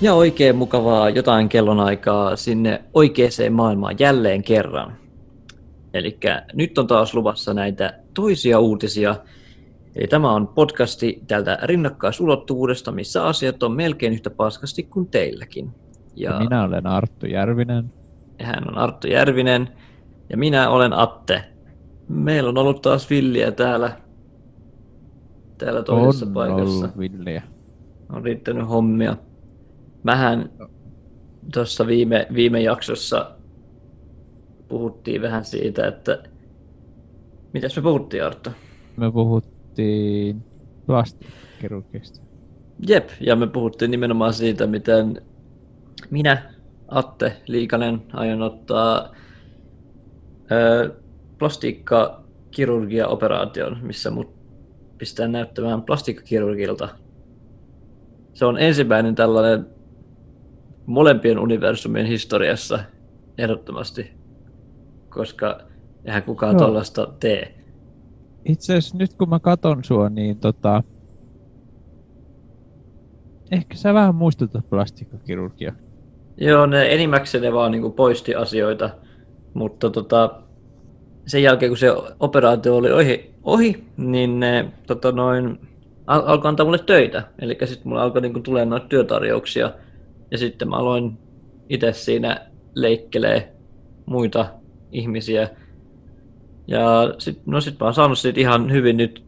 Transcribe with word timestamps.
Ja 0.00 0.14
oikein 0.14 0.56
mukavaa 0.56 1.10
jotain 1.10 1.48
kellonaikaa 1.48 2.36
sinne 2.36 2.84
oikeaan 2.94 3.52
maailmaan 3.52 3.96
jälleen 3.98 4.42
kerran. 4.42 4.96
Eli 5.94 6.18
nyt 6.54 6.78
on 6.78 6.86
taas 6.86 7.14
luvassa 7.14 7.54
näitä 7.54 7.98
toisia 8.14 8.58
uutisia. 8.58 9.16
Eli 9.96 10.06
tämä 10.06 10.32
on 10.32 10.48
podcasti 10.48 11.22
tältä 11.26 11.58
rinnakkaisulottuvuudesta, 11.62 12.92
missä 12.92 13.24
asiat 13.24 13.62
on 13.62 13.72
melkein 13.72 14.12
yhtä 14.12 14.30
paskasti 14.30 14.82
kuin 14.82 15.06
teilläkin. 15.06 15.70
Ja 16.16 16.38
minä 16.38 16.64
olen 16.64 16.86
Arttu 16.86 17.26
Järvinen. 17.26 17.92
Ja 18.38 18.46
hän 18.46 18.68
on 18.68 18.78
Arttu 18.78 19.06
Järvinen. 19.06 19.68
Ja 20.30 20.36
minä 20.36 20.70
olen 20.70 20.92
Atte. 20.92 21.44
Meillä 22.08 22.48
on 22.48 22.58
ollut 22.58 22.82
taas 22.82 23.10
villiä 23.10 23.52
täällä, 23.52 23.92
täällä 25.58 25.82
toisessa 25.82 26.26
on 26.26 26.32
paikassa. 26.32 26.84
Ollut 26.84 26.98
villiä. 26.98 27.42
On 28.12 28.24
riittänyt 28.24 28.68
hommia. 28.68 29.16
Mähän 30.08 30.50
tuossa 31.54 31.86
viime, 31.86 32.26
viime 32.34 32.60
jaksossa 32.60 33.30
puhuttiin 34.68 35.22
vähän 35.22 35.44
siitä, 35.44 35.86
että... 35.86 36.22
Mitäs 37.52 37.76
me 37.76 37.82
puhuttiin, 37.82 38.24
Arto? 38.24 38.50
Me 38.96 39.12
puhuttiin 39.12 40.44
plastikkirurgista. 40.86 42.20
Jep, 42.88 43.08
ja 43.20 43.36
me 43.36 43.46
puhuttiin 43.46 43.90
nimenomaan 43.90 44.32
siitä, 44.32 44.66
miten 44.66 45.22
minä, 46.10 46.54
Atte 46.88 47.36
Liikanen, 47.46 48.02
aion 48.12 48.42
ottaa 48.42 49.14
ö, 50.52 50.94
plastiikkakirurgia-operaation, 51.38 53.78
missä 53.82 54.10
mut 54.10 54.34
pistää 54.98 55.28
näyttämään 55.28 55.82
plastiikkakirurgilta. 55.82 56.88
Se 58.34 58.44
on 58.44 58.58
ensimmäinen 58.58 59.14
tällainen 59.14 59.77
molempien 60.88 61.38
universumien 61.38 62.06
historiassa 62.06 62.78
ehdottomasti, 63.38 64.10
koska 65.08 65.60
eihän 66.04 66.22
kukaan 66.22 66.52
no. 66.52 66.58
tuollaista 66.58 67.08
tee. 67.20 67.54
Itse 68.44 68.72
asiassa 68.72 68.96
nyt 68.96 69.14
kun 69.14 69.28
mä 69.28 69.40
katon 69.40 69.84
sua, 69.84 70.08
niin 70.08 70.38
tota... 70.38 70.82
Ehkä 73.50 73.76
sä 73.76 73.94
vähän 73.94 74.14
muistutat 74.14 74.70
plastikkakirurgia. 74.70 75.72
Joo, 76.36 76.66
ne 76.66 76.94
enimmäkseen 76.94 77.42
ne 77.42 77.52
vaan 77.52 77.72
niin 77.72 77.92
poisti 77.92 78.34
asioita, 78.34 78.90
mutta 79.54 79.90
tota, 79.90 80.42
sen 81.26 81.42
jälkeen 81.42 81.70
kun 81.70 81.78
se 81.78 81.88
operaatio 82.20 82.76
oli 82.76 82.92
ohi, 82.92 83.34
ohi 83.42 83.84
niin 83.96 84.40
ne 84.40 84.72
tota 84.86 85.12
noin, 85.12 85.58
al- 86.06 86.22
alkoi 86.26 86.48
antaa 86.48 86.66
mulle 86.66 86.78
töitä. 86.78 87.22
Eli 87.38 87.58
sitten 87.64 87.88
mulla 87.88 88.02
alkoi 88.02 88.22
niin 88.22 88.42
tulee 88.42 88.64
noita 88.64 88.86
työtarjouksia 88.86 89.72
ja 90.30 90.38
sitten 90.38 90.68
mä 90.68 90.76
aloin 90.76 91.18
itse 91.68 91.92
siinä 91.92 92.46
leikkelee 92.74 93.52
muita 94.06 94.46
ihmisiä. 94.92 95.48
Ja 96.66 97.14
sit, 97.18 97.46
no 97.46 97.60
sit 97.60 97.80
mä 97.80 97.86
oon 97.86 97.94
saanut 97.94 98.18
siitä 98.18 98.40
ihan 98.40 98.72
hyvin 98.72 98.96
nyt 98.96 99.24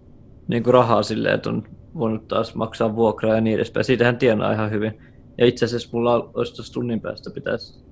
niin 0.49 0.63
kuin 0.63 0.75
rahaa 0.75 1.03
silleen, 1.03 1.35
että 1.35 1.51
on 1.51 1.63
voinut 1.95 2.29
taas 2.29 2.55
maksaa 2.55 2.97
vuokraa 2.97 3.35
ja 3.35 3.41
niin 3.41 3.55
edespäin. 3.55 3.85
Siitähän 3.85 4.19
tienaa 4.19 4.53
ihan 4.53 4.71
hyvin. 4.71 5.01
Ja 5.39 5.47
itse 5.47 5.65
asiassa 5.65 5.89
mulla 5.93 6.31
olisi 6.35 6.55
tuossa 6.55 6.73
tunnin 6.73 7.01
päästä 7.01 7.31
pitäisi 7.31 7.85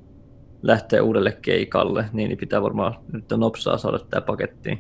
lähteä 0.63 1.03
uudelle 1.03 1.39
keikalle, 1.43 2.05
niin 2.13 2.39
pitää 2.39 2.63
varmaan 2.63 2.95
nyt 3.13 3.25
nopsaa 3.37 3.79
saada 3.79 3.99
tämä 3.99 4.21
pakettiin. 4.21 4.79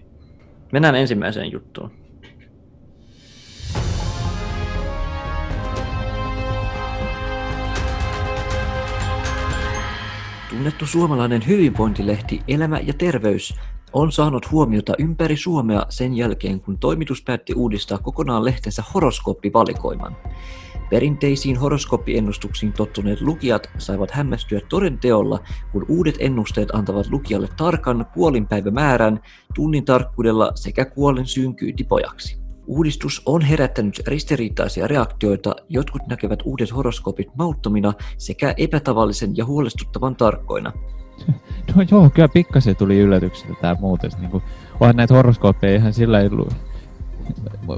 Mennään 0.72 0.94
ensimmäiseen 0.94 1.52
juttuun. 1.52 1.90
Tunnettu 10.50 10.86
suomalainen 10.86 11.47
hyvinvointilehti 11.47 12.42
Elämä 12.48 12.78
ja 12.78 12.94
terveys 12.94 13.54
on 13.92 14.12
saanut 14.12 14.50
huomiota 14.50 14.94
ympäri 14.98 15.36
Suomea 15.36 15.86
sen 15.88 16.14
jälkeen, 16.14 16.60
kun 16.60 16.78
toimitus 16.78 17.22
päätti 17.22 17.54
uudistaa 17.54 17.98
kokonaan 17.98 18.44
lehtensä 18.44 18.84
horoskooppivalikoiman. 18.94 20.16
Perinteisiin 20.91 21.56
horoskooppiennustuksiin 21.56 22.72
tottuneet 22.72 23.20
lukijat 23.20 23.70
saivat 23.78 24.10
hämmästyä 24.10 24.60
toden 24.69 24.98
teolla, 24.98 25.41
kun 25.72 25.86
uudet 25.88 26.16
ennusteet 26.19 26.70
antavat 26.70 27.06
lukijalle 27.10 27.48
tarkan 27.56 28.06
kuolinpäivämäärän 28.15 29.20
tunnin 29.54 29.84
tarkkuudella 29.84 30.53
sekä 30.54 30.84
kuolen 30.84 31.26
syyn 31.26 31.54
kyytipojaksi. 31.54 32.47
Uudistus 32.68 33.22
on 33.26 33.42
herättänyt 33.42 34.02
ristiriitaisia 34.06 34.88
reaktioita, 34.88 35.56
jotkut 35.68 36.02
näkevät 36.06 36.40
uudet 36.44 36.76
horoskoopit 36.76 37.28
mauttomina 37.38 37.92
sekä 38.18 38.54
epätavallisen 38.56 39.36
ja 39.36 39.44
huolestuttavan 39.44 40.16
tarkkoina. 40.16 40.72
No 41.74 41.82
joo, 41.90 42.10
kyllä 42.10 42.28
pikkasen 42.28 42.76
tuli 42.76 42.98
yllätyksenä 42.98 43.54
tämä 43.60 43.76
muuten. 43.80 44.10
Niin 44.20 44.30
kuin, 44.30 44.42
onhan 44.80 44.96
näitä 44.96 45.14
horoskooppeja 45.14 45.76
ihan 45.76 45.92
sillä 45.92 46.20
ei 46.20 46.28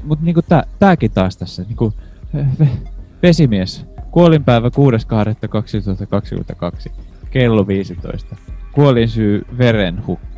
Mutta 0.03 0.25
niin 0.25 0.35
tää, 0.79 0.95
taas 1.13 1.37
tässä, 1.37 1.63
niin 1.63 1.75
kuin, 1.75 1.93
vesimies, 3.23 3.85
kuolinpäivä 4.11 4.67
6.2.2022, 6.87 6.91
kello 7.31 7.67
15. 7.67 8.35
Kuolin 8.71 9.09
syy 9.09 9.45
verenhukka. 9.57 10.30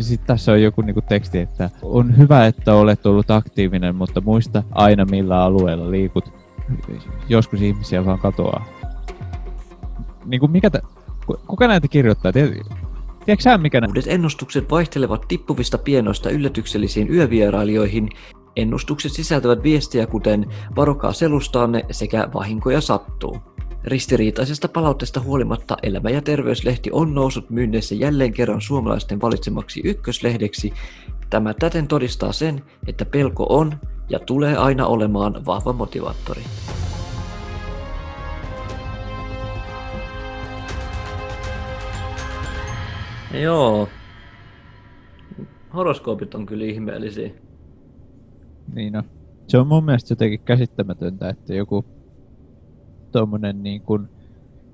Sitten 0.00 0.26
tässä 0.26 0.52
on 0.52 0.62
joku 0.62 0.82
niinku 0.82 1.00
teksti, 1.08 1.38
että 1.38 1.70
on 1.82 2.16
hyvä, 2.18 2.46
että 2.46 2.74
olet 2.74 3.06
ollut 3.06 3.30
aktiivinen, 3.30 3.94
mutta 3.94 4.20
muista 4.20 4.62
aina 4.72 5.04
millä 5.04 5.42
alueella 5.42 5.90
liikut. 5.90 6.32
Joskus 7.28 7.62
ihmisiä 7.62 8.04
vaan 8.04 8.18
katoaa. 8.18 8.66
Niinku 10.24 10.48
mikä 10.48 10.70
t- 10.70 10.84
kuka 11.46 11.68
näitä 11.68 11.88
kirjoittaa? 11.88 12.32
Tiedätkö 12.32 13.42
sä 13.42 13.58
mikä 13.58 13.80
nä- 13.80 13.86
Uudet 13.88 14.06
ennustukset 14.06 14.70
vaihtelevat 14.70 15.24
tippuvista 15.28 15.78
pienoista 15.78 16.30
yllätyksellisiin 16.30 17.14
yövierailijoihin. 17.14 18.08
Ennustukset 18.56 19.12
sisältävät 19.12 19.62
viestiä 19.62 20.06
kuten 20.06 20.46
varokaa 20.76 21.12
selustaanne 21.12 21.84
sekä 21.90 22.28
vahinkoja 22.34 22.80
sattuu. 22.80 23.55
Ristiriitaisesta 23.86 24.68
palautteesta 24.68 25.20
huolimatta 25.20 25.76
Elämä- 25.82 26.10
ja 26.10 26.22
terveyslehti 26.22 26.90
on 26.92 27.14
noussut 27.14 27.50
myynneissä 27.50 27.94
jälleen 27.94 28.32
kerran 28.32 28.60
suomalaisten 28.60 29.20
valitsemaksi 29.20 29.80
ykköslehdeksi. 29.84 30.72
Tämä 31.30 31.54
täten 31.54 31.88
todistaa 31.88 32.32
sen, 32.32 32.62
että 32.86 33.04
pelko 33.04 33.46
on 33.48 33.74
ja 34.08 34.18
tulee 34.18 34.56
aina 34.56 34.86
olemaan 34.86 35.46
vahva 35.46 35.72
motivaattori. 35.72 36.42
Joo. 43.42 43.88
Horoskoopit 45.74 46.34
on 46.34 46.46
kyllä 46.46 46.64
ihmeellisiä. 46.64 47.30
Niin 48.74 48.92
no. 48.92 49.02
Se 49.48 49.58
on 49.58 49.66
mun 49.66 49.84
mielestä 49.84 50.12
jotenkin 50.12 50.40
käsittämätöntä, 50.40 51.28
että 51.28 51.54
joku 51.54 51.95
tuommoinen 53.12 53.62
niin 53.62 53.82
kuin 53.82 54.08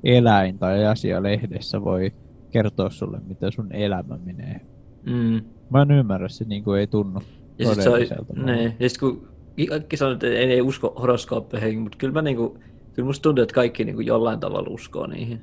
eläin 0.04 0.58
tai 0.58 0.86
asia 0.86 1.22
lehdessä 1.22 1.84
voi 1.84 2.12
kertoa 2.50 2.90
sulle, 2.90 3.20
miten 3.26 3.52
sun 3.52 3.72
elämä 3.72 4.18
menee. 4.24 4.60
Mm. 5.06 5.40
Mä 5.70 5.82
en 5.82 5.90
ymmärrä, 5.90 6.28
se 6.28 6.44
niin 6.44 6.64
kuin 6.64 6.80
ei 6.80 6.86
tunnu 6.86 7.20
ja 7.58 7.74
sit 7.74 7.82
se 7.82 7.90
on, 7.90 8.00
ne, 8.44 8.76
ja 8.80 8.88
sit 8.88 8.98
kun 8.98 9.28
kaikki 9.68 9.96
sanoo, 9.96 10.12
että 10.12 10.26
ei, 10.26 10.52
ei 10.52 10.62
usko 10.62 10.94
horoskooppeihin, 11.00 11.80
mutta 11.80 11.98
kyllä, 11.98 12.14
mä 12.14 12.22
niinku, 12.22 12.58
kyllä 12.92 13.06
musta 13.06 13.22
tuntuu, 13.22 13.42
että 13.42 13.54
kaikki 13.54 13.84
niinku 13.84 14.00
jollain 14.00 14.40
tavalla 14.40 14.70
uskoo 14.70 15.06
niihin. 15.06 15.40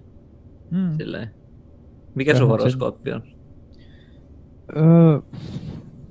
Mm. 0.71 0.97
Silleen. 0.97 1.29
Mikä 2.15 2.37
sun 2.37 2.47
horoskooppi 2.47 3.11
on? 3.11 3.23
Öö, 4.75 5.19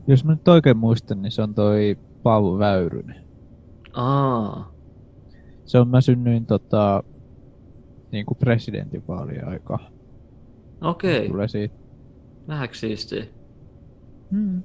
jos 0.06 0.25
mä 0.25 0.33
nyt 0.33 0.48
oikein 0.48 0.77
muistan, 0.77 1.22
niin 1.22 1.33
se 1.33 1.42
on 1.42 1.54
toi 1.54 1.98
Paavo 2.22 2.59
Väyrynen. 2.59 3.25
Aa. 3.92 4.78
Se 5.68 5.78
on, 5.78 5.88
mä 5.88 6.00
synnyin 6.00 6.47
tota, 6.47 7.03
niin 8.12 8.26
kuin 8.26 8.38
presidentinvaalien 8.38 9.48
aikaa. 9.48 9.91
Okei. 10.80 11.16
Okay. 11.16 11.28
Tulee 11.28 11.48
siitä. 11.48 11.74
Vähäks 12.48 12.80
siistiä. 12.80 13.24
Hmm. 14.30 14.62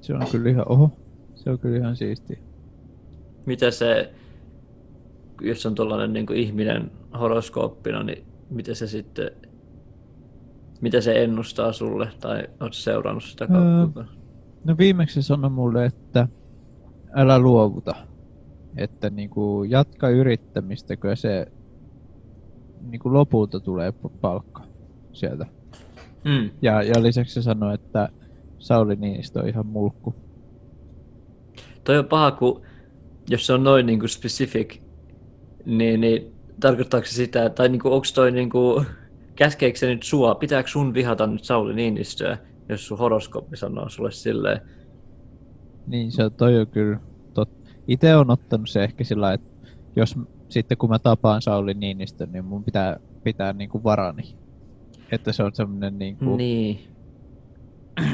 Se 0.00 0.14
on 0.14 0.22
kyllä 0.32 0.50
ihan, 0.50 0.68
oho, 0.68 0.90
se 1.34 1.50
on 1.50 1.58
kyllä 1.58 1.78
ihan 1.78 1.96
siisti. 1.96 2.38
Mitä 3.46 3.70
se, 3.70 4.12
jos 5.40 5.66
on 5.66 5.74
tuollainen 5.74 6.12
niin 6.12 6.32
ihminen 6.34 6.90
horoskooppina, 7.20 8.02
niin 8.02 8.24
mitä 8.50 8.74
se 8.74 8.86
sitten, 8.86 9.30
mitä 10.80 11.00
se 11.00 11.24
ennustaa 11.24 11.72
sulle, 11.72 12.08
tai 12.20 12.36
oletko 12.38 12.72
seurannut 12.72 13.24
sitä 13.24 13.46
kautta? 13.46 14.00
Öö, 14.00 14.06
no 14.64 14.78
viimeksi 14.78 15.22
se 15.22 15.26
sanoi 15.26 15.50
mulle, 15.50 15.84
että 15.84 16.28
älä 17.12 17.38
luovuta. 17.38 17.94
Että 18.78 19.10
niin 19.10 19.30
kuin 19.30 19.70
jatka 19.70 20.08
yrittämistä, 20.08 20.96
kyllä 20.96 21.16
se 21.16 21.46
niin 22.80 23.00
kuin 23.00 23.12
lopulta 23.12 23.60
tulee 23.60 23.92
palkka 24.20 24.62
sieltä. 25.12 25.46
Mm. 26.24 26.50
Ja, 26.62 26.82
ja 26.82 27.02
lisäksi 27.02 27.34
se 27.34 27.42
sanoi, 27.42 27.74
että 27.74 28.08
Sauli 28.58 28.96
Niinistö 28.96 29.40
on 29.40 29.48
ihan 29.48 29.66
mulkku. 29.66 30.14
Toi 31.84 31.98
on 31.98 32.04
paha, 32.04 32.30
kun 32.30 32.62
jos 33.28 33.46
se 33.46 33.52
on 33.52 33.64
noin 33.64 33.86
niin 33.86 33.98
kuin 33.98 34.08
specific, 34.08 34.80
niin, 35.64 36.00
niin 36.00 36.32
tarkoittaako 36.60 37.06
se 37.06 37.12
sitä, 37.12 37.50
tai 37.50 37.68
niinku, 37.68 37.92
onko 37.92 38.06
toi 38.14 38.30
niinku, 38.30 38.82
käskeekö 39.36 39.78
se 39.78 39.86
nyt 39.86 40.02
sua, 40.02 40.34
pitääkö 40.34 40.68
sun 40.68 40.94
vihata 40.94 41.26
nyt 41.26 41.44
Sauli 41.44 41.74
Niinistöä, 41.74 42.38
jos 42.68 42.86
sun 42.86 42.98
horoskooppi 42.98 43.56
sanoo 43.56 43.88
sulle 43.88 44.10
silleen? 44.10 44.60
Niin, 45.86 46.12
se 46.12 46.24
on 46.24 46.32
toi 46.32 46.60
on 46.60 46.66
kyllä. 46.66 47.07
Itse 47.88 48.16
on 48.16 48.30
ottanut 48.30 48.68
se 48.68 48.84
ehkä 48.84 49.04
sillä 49.04 49.32
että 49.32 49.48
jos 49.96 50.14
sitten 50.48 50.78
kun 50.78 50.90
mä 50.90 50.98
tapaan 50.98 51.42
Sauli 51.42 51.74
Niinistön, 51.74 52.32
niin 52.32 52.44
mun 52.44 52.64
pitää 52.64 53.00
pitää 53.24 53.52
niinku 53.52 53.84
varani. 53.84 54.22
Että 55.12 55.32
se 55.32 55.42
on 55.42 55.54
semmonen 55.54 55.98
niinku... 55.98 56.36
Niin, 56.36 56.80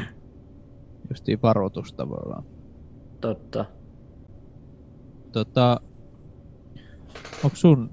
Justiin 1.11 1.43
varoitus 1.43 1.93
tavallaan. 1.93 2.45
totta. 3.21 3.65
Tota, 5.33 5.81
onko 7.45 7.57
sun, 7.57 7.91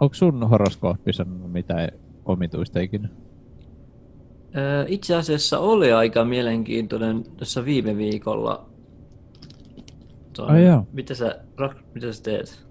onko 0.00 0.14
sun 0.14 0.48
horoskooppi 0.48 1.12
sanonut 1.12 1.52
mitään 1.52 1.88
omituista 2.24 2.80
ikinä? 2.80 3.08
Öö, 4.56 4.84
itse 4.88 5.14
asiassa 5.14 5.58
oli 5.58 5.92
aika 5.92 6.24
mielenkiintoinen 6.24 7.24
tuossa 7.36 7.64
viime 7.64 7.96
viikolla. 7.96 8.66
Tuon, 10.36 10.50
Ai 10.50 10.66
joo. 10.66 10.86
mitä, 10.92 11.14
sä, 11.14 11.38
Rak- 11.60 11.82
mitä 11.94 12.12
sä 12.12 12.22
teet? 12.22 12.66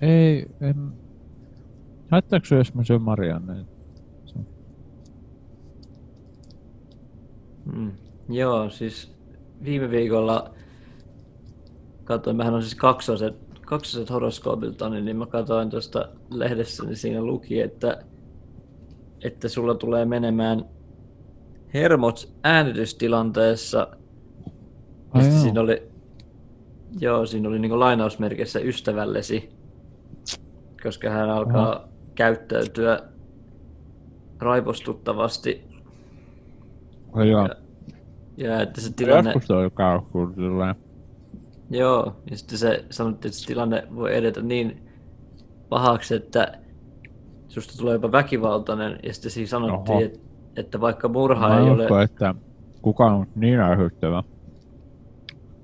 Ei, 0.00 0.46
en... 0.60 0.92
Haittaako 2.10 2.46
jos 2.54 2.74
mä 2.74 2.84
syön 2.84 3.02
Marianne? 3.02 3.64
Mm. 7.72 7.92
Joo, 8.28 8.70
siis 8.70 9.12
viime 9.64 9.90
viikolla 9.90 10.54
katsoin, 12.04 12.36
mähän 12.36 12.54
on 12.54 12.62
siis 12.62 12.74
kaksoset, 12.74 13.34
kaksoset 13.66 14.10
horoskoopilta, 14.10 14.88
niin 14.88 15.16
mä 15.16 15.26
katsoin 15.26 15.70
tuosta 15.70 16.08
lehdessä, 16.30 16.84
niin 16.84 16.96
siinä 16.96 17.22
luki, 17.22 17.60
että, 17.60 18.04
että 19.24 19.48
sulla 19.48 19.74
tulee 19.74 20.04
menemään 20.04 20.64
hermot 21.74 22.32
äänitystilanteessa. 22.44 23.78
Ja 23.78 25.20
Ai 25.20 25.28
joo. 25.28 25.38
siinä 25.38 25.60
oli, 25.60 25.88
joo, 27.00 27.26
siinä 27.26 27.48
oli 27.48 27.58
niin 27.58 27.80
lainausmerkissä 27.80 28.60
ystävällesi, 28.60 29.50
koska 30.82 31.10
hän 31.10 31.30
alkaa 31.30 31.88
käyttäytyä 32.14 33.00
raivostuttavasti. 34.38 35.64
Ai 37.12 37.30
joo. 37.30 37.48
Ja 38.36 38.60
että 38.62 38.80
se 38.80 38.92
tilanne... 38.92 39.32
Joskus 39.32 40.34
silleen... 40.34 40.74
Joo, 41.70 42.16
ja 42.30 42.36
sitten 42.36 42.58
se 42.58 42.84
sanottiin, 42.90 43.30
että 43.30 43.40
se 43.40 43.46
tilanne 43.46 43.88
voi 43.94 44.16
edetä 44.16 44.42
niin 44.42 44.88
pahaksi, 45.68 46.14
että 46.14 46.58
susta 47.48 47.78
tulee 47.78 47.92
jopa 47.92 48.12
väkivaltainen, 48.12 48.98
ja 49.02 49.14
sitten 49.14 49.30
siinä 49.30 49.48
sanottiin, 49.48 50.02
että, 50.02 50.18
että 50.56 50.80
vaikka 50.80 51.08
murha 51.08 51.48
Mä 51.48 51.58
ei 51.58 51.70
ole... 51.70 52.02
että 52.02 52.34
kukaan 52.82 53.14
on 53.14 53.26
niin 53.34 53.60
ärsyttävä. 53.60 54.22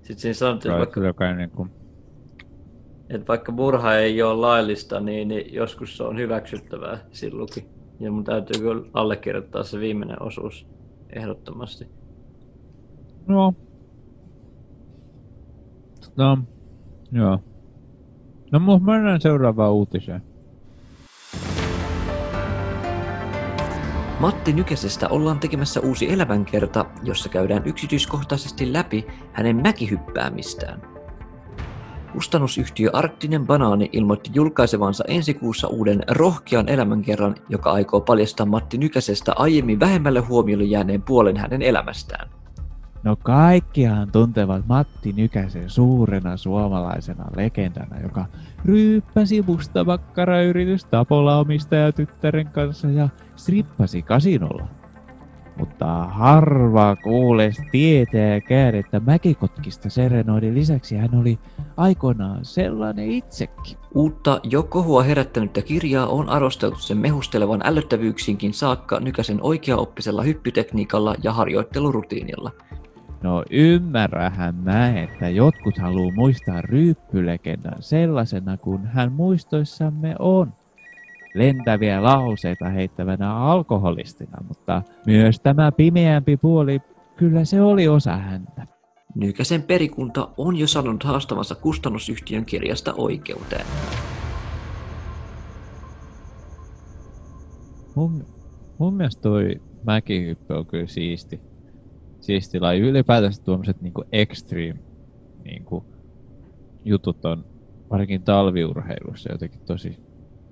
Sitten 0.04 0.18
siinä 0.18 0.34
sanottiin, 0.34 0.72
että 0.72 0.78
vaikka. 0.78 1.00
Joka 1.00 1.34
niinku... 1.34 1.68
että 3.10 3.26
vaikka 3.28 3.52
murha 3.52 3.94
ei 3.94 4.22
ole 4.22 4.34
laillista, 4.34 5.00
niin, 5.00 5.28
niin 5.28 5.54
joskus 5.54 5.96
se 5.96 6.02
on 6.02 6.18
hyväksyttävää, 6.18 6.98
luki. 7.32 7.68
Ja 8.00 8.12
mun 8.12 8.24
täytyy 8.24 8.62
kyllä 8.62 8.84
allekirjoittaa 8.92 9.62
se 9.62 9.80
viimeinen 9.80 10.22
osuus 10.22 10.66
ehdottomasti. 11.10 11.88
No. 13.26 13.54
No. 16.16 16.38
Joo. 17.12 17.40
No 18.52 18.58
mutta 18.58 18.90
mennään 18.90 19.20
seuraavaan 19.20 19.72
uutiseen. 19.72 20.22
Matti 24.44 24.56
Nykäsestä 24.56 25.08
ollaan 25.08 25.40
tekemässä 25.40 25.80
uusi 25.80 26.12
elämänkerta, 26.12 26.86
jossa 27.02 27.28
käydään 27.28 27.62
yksityiskohtaisesti 27.66 28.72
läpi 28.72 29.06
hänen 29.32 29.56
mäkihyppäämistään. 29.56 30.82
Kustannusyhtiö 32.12 32.90
Arktinen 32.92 33.46
Banaani 33.46 33.88
ilmoitti 33.92 34.30
julkaisevansa 34.34 35.04
ensi 35.08 35.34
kuussa 35.34 35.68
uuden 35.68 36.02
rohkean 36.10 36.68
elämänkerran, 36.68 37.34
joka 37.48 37.72
aikoo 37.72 38.00
paljastaa 38.00 38.46
Matti 38.46 38.78
Nykäsestä 38.78 39.32
aiemmin 39.36 39.80
vähemmälle 39.80 40.20
huomiolle 40.20 40.64
jääneen 40.64 41.02
puolen 41.02 41.36
hänen 41.36 41.62
elämästään. 41.62 42.28
No 43.02 43.16
kaikkihan 43.16 44.12
tuntevat 44.12 44.66
Matti 44.66 45.12
Nykäsen 45.12 45.70
suurena 45.70 46.36
suomalaisena 46.36 47.24
legendana, 47.36 48.00
joka 48.00 48.26
ryyppäsi 48.64 49.42
mustamakkarayritys 49.46 50.84
Tapola 50.84 51.38
omistajatyttären 51.38 52.46
kanssa 52.48 52.88
ja 52.90 53.08
strippasi 53.36 54.02
kasinolla. 54.02 54.68
Mutta 55.56 56.04
harva 56.04 56.96
kuules 56.96 57.56
tietääkään, 57.70 58.74
että 58.74 59.00
Mäkikotkista 59.00 59.90
serenoiden 59.90 60.54
lisäksi 60.54 60.96
hän 60.96 61.14
oli 61.14 61.38
aikoinaan 61.76 62.44
sellainen 62.44 63.10
itsekin. 63.10 63.78
Uutta 63.94 64.40
jo 64.42 64.62
kohua 64.62 65.02
herättänyttä 65.02 65.62
kirjaa 65.62 66.06
on 66.06 66.28
arvosteltu 66.28 66.78
sen 66.78 66.98
mehustelevan 66.98 67.60
ällöttävyyksiinkin 67.64 68.54
saakka 68.54 69.00
Nykäsen 69.00 69.38
oikeaoppisella 69.42 70.22
hyppytekniikalla 70.22 71.14
ja 71.22 71.32
harjoittelurutiinilla. 71.32 72.50
No 73.22 73.44
ymmärrähän 73.50 74.54
mä, 74.54 75.00
että 75.00 75.28
jotkut 75.28 75.78
haluu 75.78 76.12
muistaa 76.12 76.62
ryyppylegendan 76.62 77.82
sellaisena 77.82 78.56
kuin 78.56 78.86
hän 78.86 79.12
muistoissamme 79.12 80.14
on. 80.18 80.52
Lentäviä 81.34 82.02
lauseita 82.02 82.68
heittävänä 82.68 83.36
alkoholistina, 83.36 84.38
mutta 84.48 84.82
myös 85.06 85.40
tämä 85.40 85.72
pimeämpi 85.72 86.36
puoli, 86.36 86.80
kyllä 87.16 87.44
se 87.44 87.62
oli 87.62 87.88
osa 87.88 88.16
häntä. 88.16 88.66
Nykäsen 89.14 89.62
perikunta 89.62 90.28
on 90.36 90.56
jo 90.56 90.66
sanonut 90.66 91.04
haastavansa 91.04 91.54
kustannusyhtiön 91.54 92.44
kirjasta 92.44 92.94
oikeuteen. 92.94 93.66
Mun, 97.94 98.26
mun 98.78 98.94
mielestä 98.94 99.22
toi 99.22 99.60
mäkihyppy 99.86 100.54
on 100.54 100.66
kyllä 100.66 100.86
siisti. 100.86 101.40
Siisti 102.20 102.60
laji. 102.60 102.80
Ylipäätänsä 102.80 103.42
tuommoiset 103.42 103.80
niinku 103.80 104.04
extreme 104.12 104.80
niinku, 105.44 105.84
jutut 106.84 107.24
on 107.24 107.44
varsinkin 107.90 108.22
talviurheilussa 108.22 109.32
jotenkin 109.32 109.60
tosi, 109.60 109.98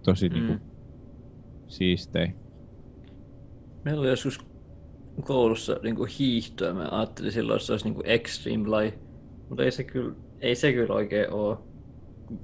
tosi 0.03 0.29
mm. 0.29 0.35
niinku, 0.35 0.72
siistejä. 1.67 2.33
Meillä 3.85 4.01
oli 4.01 4.09
joskus 4.09 4.41
koulussa 5.25 5.77
niin 5.83 5.97
kuin 5.97 6.11
hiihtoa. 6.19 6.75
Mä 6.75 6.89
ajattelin 6.91 7.33
silloin, 7.33 7.57
että 7.57 7.67
se 7.67 7.73
olisi 7.73 7.85
niin 7.85 7.95
kuin 7.95 8.07
extreme 8.07 8.69
laji. 8.69 8.95
Mutta 9.49 9.65
ei 9.65 9.71
se 9.71 9.85
kyllä, 9.85 10.15
ei 10.41 10.55
se 10.55 10.73
kyllä 10.73 10.95
oikein 10.95 11.33
ole. 11.33 11.57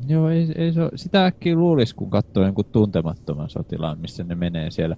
Joo, 0.08 0.28
ei, 0.28 0.48
ei 0.56 0.72
se, 0.72 0.80
sitä 0.94 1.26
äkkiä 1.26 1.54
luulisi, 1.54 1.94
kun 1.94 2.10
katsoo 2.10 2.44
jonkun 2.44 2.64
tuntemattoman 2.64 3.50
sotilaan, 3.50 3.98
missä 3.98 4.25
ne 4.25 4.34
menee 4.34 4.70
siellä. 4.70 4.96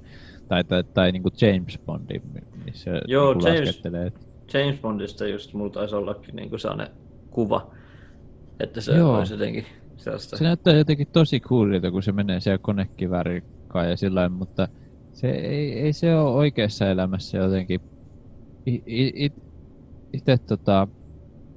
Tai, 0.48 0.64
tai, 0.64 0.84
tai 0.84 1.12
niin 1.12 1.22
kuin 1.22 1.32
James 1.40 1.78
Bondin, 1.86 2.22
missä 2.64 2.90
Joo, 3.08 3.34
niin 3.34 3.46
James- 3.46 3.66
laskettelee. 3.66 4.12
James 4.54 4.80
Bondista 4.80 5.26
just 5.26 5.54
mulla 5.54 5.70
taisi 5.70 5.94
ollakin 5.94 6.36
niin 6.36 6.50
kuin 6.50 6.60
sellainen 6.60 6.88
kuva. 7.30 7.74
Että 8.60 8.80
se 8.80 8.92
Joo. 8.92 9.18
olisi 9.18 9.34
jotenkin 9.34 9.66
sellaista. 9.96 10.36
Se 10.36 10.44
näyttää 10.44 10.74
jotenkin 10.74 11.06
tosi 11.06 11.40
coolilta, 11.40 11.90
kun 11.90 12.02
se 12.02 12.12
menee 12.12 12.40
siellä 12.40 12.58
konekiväärikaan 13.72 13.90
ja 13.90 13.96
sillä 13.96 14.28
mutta 14.28 14.68
se 15.12 15.30
ei, 15.30 15.72
ei 15.80 15.92
se 15.92 16.14
ole 16.16 16.30
oikeassa 16.34 16.90
elämässä 16.90 17.38
jotenkin. 17.38 17.80
Itse 20.12 20.38
tota, 20.48 20.88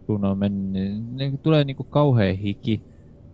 kun 0.05 0.25
on 0.25 0.37
mennyt, 0.37 0.71
niin, 0.71 1.15
niin 1.15 1.39
tulee 1.39 1.63
niinku 1.63 1.83
kauhea 1.83 2.33
hiki 2.33 2.83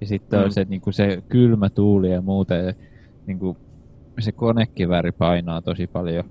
ja 0.02 0.08
sitten 0.08 0.40
Mm. 0.40 0.46
on 0.46 0.52
se, 0.52 0.66
niinku 0.66 0.92
se 0.92 1.24
kylmä 1.30 1.70
tuuli 1.70 2.12
ja 2.12 2.22
muuta. 2.22 2.54
Ja, 2.56 2.74
niinku, 3.26 3.58
se 4.20 4.32
konekivääri 4.32 5.12
painaa 5.12 5.62
tosi 5.62 5.88
paljon. 5.88 6.24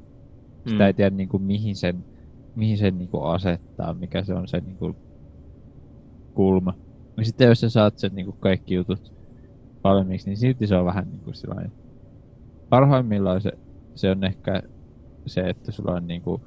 Sitä 0.69 0.75
Mm. 0.85 0.87
ei 0.87 0.95
tiedä 0.95 1.17
niinku, 1.17 1.39
mihin 1.39 1.77
sen, 1.77 2.05
mihin 2.55 2.79
sen 2.79 2.99
niinku 2.99 3.23
asettaa, 3.23 3.95
mikä 3.95 4.25
se 4.25 4.35
on 4.35 4.49
se 4.49 4.61
niinku, 4.61 4.97
kulma. 6.35 6.75
Ja 7.17 7.25
sitten 7.25 7.49
jos 7.49 7.61
sä 7.61 7.71
saat 7.71 7.99
sen 7.99 8.15
niinku, 8.15 8.33
kaikki 8.33 8.75
jutut 8.75 9.13
valmiiksi, 9.85 10.31
niin 10.31 10.37
silti 10.37 10.67
se 10.67 10.77
on 10.77 10.85
vähän 10.87 11.11
niinku 11.11 11.33
sellainen. 11.33 11.73
Parhaimmillaan 12.69 13.41
se, 13.41 13.53
se 13.95 14.11
on 14.11 14.25
ehkä 14.25 14.63
se, 15.27 15.41
että 15.41 15.73
sulla 15.73 15.93
on 15.93 16.07
niinku 16.07 16.41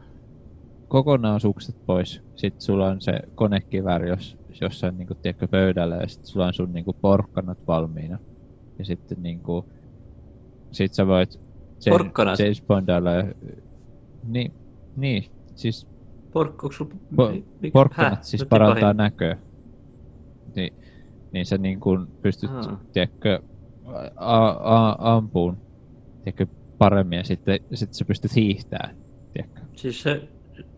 kokonaan 0.88 1.40
sukset 1.40 1.76
pois. 1.86 2.22
Sitten 2.36 2.62
sulla 2.62 2.88
on 2.88 3.02
se 3.02 3.20
konekivääri 3.36 4.10
jos, 4.10 4.38
jossain 4.62 4.98
niinku, 4.98 5.16
tiedätkö, 5.16 5.48
pöydällä 5.48 5.96
ja 5.96 6.08
sitten 6.08 6.28
sulla 6.28 6.46
on 6.46 6.54
sun 6.54 6.74
niinku, 6.74 6.94
porkkanat 7.02 7.58
valmiina. 7.68 8.20
Ja 8.80 8.86
sitten 8.86 9.24
niinku, 9.24 9.66
sit 10.72 10.94
sä 10.94 11.08
voit 11.08 11.34
James, 11.86 11.98
Porkkanat? 11.98 12.40
James 12.40 12.64
Bondilla 12.68 13.12
ja, 13.12 13.34
niin, 14.28 14.54
niin, 14.96 15.24
siis 15.56 15.88
Pork, 16.34 16.64
onko 16.64 16.72
sulla... 16.72 16.92
Po- 17.14 17.72
porkkanat 17.74 18.14
Häh? 18.14 18.24
siis 18.24 18.46
parantaa 18.50 18.82
pahin. 18.82 18.98
näköä. 18.98 19.38
Niin, 20.56 20.74
niin 21.32 21.46
sä 21.46 21.58
niin 21.58 21.80
kuin 21.80 22.08
pystyt, 22.22 22.52
Aa. 22.52 22.80
tiedätkö, 22.94 23.40
a, 24.16 24.48
a, 24.48 24.96
ampuun 25.00 25.58
tiedätkö, 26.24 26.46
paremmin 26.78 27.18
ja 27.18 27.24
sitten, 27.24 27.60
sitten 27.74 27.94
sä 27.94 28.06
pystyt 28.06 28.36
hiihtämään. 28.36 28.96
Tiedätkö? 29.34 29.62
Siis 29.76 30.04
se, 30.04 30.28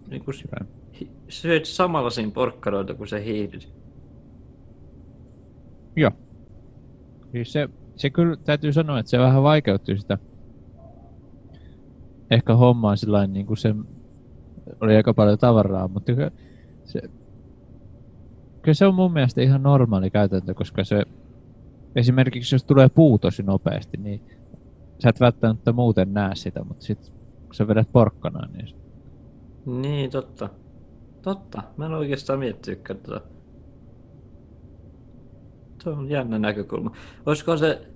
niin 0.08 0.26
kuin, 0.26 0.36
hi- 1.00 1.12
syöt 1.30 1.66
samalla 1.66 2.10
siinä 2.10 2.32
porkkanoita, 2.32 2.94
kun 2.94 3.08
se 3.08 3.24
hiihdyt. 3.24 3.74
Joo. 5.96 6.12
Siis 7.32 7.54
se, 7.54 7.70
se 7.96 8.10
kyllä 8.10 8.36
täytyy 8.36 8.74
sanoa, 8.74 9.00
että 9.00 9.10
se 9.10 9.20
vähän 9.20 9.44
vaikeutti 9.44 9.98
sitä 9.98 10.18
ehkä 12.32 12.56
hommaa 12.56 12.96
sillä 12.96 13.28
niin 13.28 13.46
kuin 13.46 13.58
se 13.58 13.76
oli 14.82 14.96
aika 14.96 15.14
paljon 15.14 15.38
tavaraa, 15.38 15.88
mutta 15.88 16.14
kyllä 16.14 16.32
se, 16.84 17.02
kyllä 18.62 18.74
se 18.74 18.86
on 18.86 18.96
mun 18.96 19.14
mielestä 19.14 19.42
ihan 19.42 19.64
normaali 19.64 20.10
käytäntö, 20.10 20.54
koska 20.54 20.84
se 20.84 21.04
esimerkiksi 21.96 22.56
jos 22.56 22.64
tulee 22.64 22.90
puu 22.90 23.20
tosi 23.20 23.44
nopeasti, 23.44 23.98
niin 23.98 24.22
sä 25.00 25.10
et 25.10 25.20
välttämättä 25.20 25.72
muuten 25.72 26.14
näe 26.14 26.36
sitä, 26.36 26.64
mutta 26.64 26.86
sit 26.86 27.14
kun 27.46 27.54
sä 27.56 27.68
vedät 27.68 27.92
porkkana, 27.92 28.48
niin 28.48 28.76
Niin, 29.66 30.10
totta. 30.10 30.50
Totta. 31.22 31.64
Mä 31.78 31.86
en 31.86 31.94
oikeastaan 31.94 32.40
miettinytkään 32.40 33.00
tota. 33.00 33.22
Se 35.84 35.90
on 35.90 36.10
jännä 36.10 36.40
näkökulma. 36.40 36.92
Olisiko 37.26 37.58
se, 37.58 37.88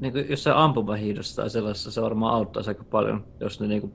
niin 0.00 0.12
kuin, 0.12 0.30
jos 0.30 0.44
se 0.44 0.50
ampumahiidossa 0.54 1.42
tai 1.42 1.50
sellaisessa, 1.50 1.90
se 1.90 2.02
varmaan 2.02 2.34
auttaisi 2.34 2.70
aika 2.70 2.84
paljon, 2.84 3.24
jos 3.40 3.60
ne 3.60 3.66
niin 3.66 3.80
kuin, 3.80 3.92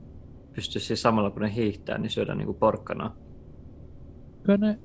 pystyisi 0.54 0.86
siis 0.86 1.02
samalla 1.02 1.30
kun 1.30 1.42
ne 1.42 1.54
hiihtää, 1.54 1.98
niin 1.98 2.10
syödä 2.10 2.34
niin 2.34 2.46
kuin 2.46 2.58
porkkanaa. 2.58 3.16
kyllä 4.42 4.66
ne, 4.66 4.78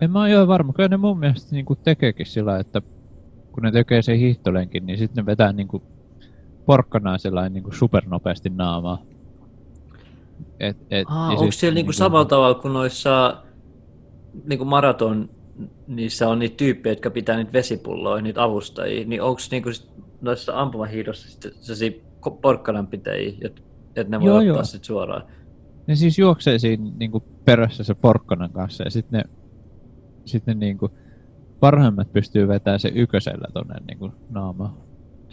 en 0.00 0.10
mä 0.10 0.20
ole 0.20 0.30
ihan 0.30 0.48
varma, 0.48 0.72
kyllä 0.72 0.88
ne 0.88 0.96
mun 0.96 1.18
mielestä 1.18 1.54
niin 1.54 1.64
kuin 1.64 1.78
tekeekin 1.84 2.26
sillä, 2.26 2.58
että 2.58 2.82
kun 3.52 3.62
ne 3.62 3.72
tekee 3.72 4.02
sen 4.02 4.18
hiihtolenkin, 4.18 4.86
niin 4.86 4.98
sitten 4.98 5.22
ne 5.22 5.26
vetää 5.26 5.52
niin 5.52 5.68
kuin 5.68 5.82
porkkanaa 6.66 7.18
sellainen 7.18 7.52
niin 7.52 7.64
kuin 7.64 7.74
supernopeasti 7.74 8.50
naamaa. 8.50 9.02
Et, 10.60 10.76
et, 10.90 11.06
Aa, 11.10 11.28
onko 11.28 11.42
sit 11.42 11.54
siellä 11.60 11.74
niinku 11.74 11.90
niinku- 11.90 11.92
samalla 11.92 12.24
tavalla 12.24 12.54
kuin 12.54 12.74
noissa 12.74 13.42
niinku 14.44 14.64
maraton, 14.64 15.30
niissä 15.86 16.28
on 16.28 16.38
niitä 16.38 16.56
tyyppejä, 16.56 16.92
jotka 16.92 17.10
pitää 17.10 17.36
niitä 17.36 17.52
vesipulloja, 17.52 18.22
niitä 18.22 18.42
avustajia, 18.42 19.06
niin 19.06 19.22
onko 19.22 19.40
niinku 19.50 19.72
sit 19.72 19.90
noissa 20.20 20.60
ampumahiidossa 20.60 21.30
sitten 21.30 21.52
sellaisia 21.60 21.90
porkkananpitäjiä, 22.42 23.32
että 23.40 23.62
et 23.96 24.08
ne 24.08 24.20
voi 24.20 24.28
Joo, 24.28 24.36
ottaa 24.36 24.54
joo. 24.54 24.64
sit 24.64 24.84
suoraan? 24.84 25.22
Ne 25.86 25.96
siis 25.96 26.18
juoksee 26.18 26.58
siinä 26.58 26.90
niinku 26.98 27.22
perässä 27.44 27.84
se 27.84 27.94
porkkanan 27.94 28.50
kanssa 28.50 28.84
ja 28.84 28.90
sitten 28.90 29.18
ne, 29.18 29.30
sit 30.24 30.46
ne 30.46 30.54
niinku 30.54 30.90
parhaimmat 31.60 32.12
pystyy 32.12 32.48
vetämään 32.48 32.80
se 32.80 32.92
ykösellä 32.94 33.48
tonne 33.52 33.74
niinku 33.88 34.12
naamaan. 34.30 34.76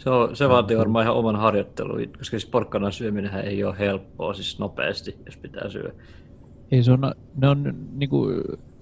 Se, 0.00 0.10
on, 0.10 0.36
se 0.36 0.48
vaatii 0.48 0.78
varmaan 0.78 1.04
ihan 1.04 1.16
oman 1.16 1.36
harjoittelun, 1.36 2.00
koska 2.18 2.38
siis 2.38 2.46
porkkanan 2.46 2.92
syöminen 2.92 3.34
ei 3.34 3.64
ole 3.64 3.78
helppoa 3.78 4.34
siis 4.34 4.58
nopeasti, 4.58 5.16
jos 5.26 5.36
pitää 5.36 5.68
syödä. 5.68 5.92
Ei 6.70 6.82
se 6.82 6.92
on, 6.92 7.00
ne 7.36 7.48
on 7.48 7.74
niinku, 7.92 8.26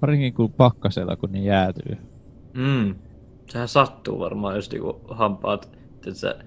varsinkin 0.02 0.34
kuin 0.34 0.52
pakkasella, 0.52 1.16
kun 1.16 1.32
ne 1.32 1.40
jäätyy. 1.40 1.96
Mm. 2.54 2.94
Sehän 3.50 3.68
sattuu 3.68 4.18
varmaan, 4.18 4.56
jos 4.56 4.70
niinku 4.70 5.00
hampaat, 5.08 5.70
että 5.94 6.44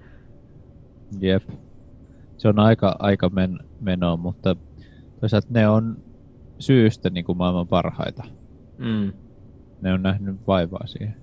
Jep. 1.20 1.42
Se 2.36 2.48
on 2.48 2.58
aika, 2.58 2.96
aika 2.98 3.28
men, 3.28 3.58
menoa, 3.80 4.16
mutta 4.16 4.56
toisaalta 5.20 5.48
ne 5.50 5.68
on 5.68 5.96
syystä 6.58 7.10
niinku 7.10 7.34
maailman 7.34 7.68
parhaita. 7.68 8.24
mm. 8.78 9.12
Ne 9.80 9.92
on 9.92 10.02
nähnyt 10.02 10.36
vaivaa 10.46 10.86
siihen. 10.86 11.16